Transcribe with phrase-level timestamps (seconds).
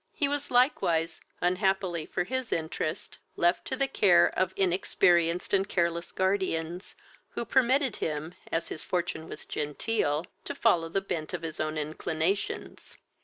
[0.15, 6.11] He was likewise, unhappily for his interest, left to the care of inexperienced and careless
[6.11, 6.95] guardians,
[7.33, 11.77] who permitted him, as his fortune was genteel, to follow the bent of his own
[11.77, 12.97] inclinations.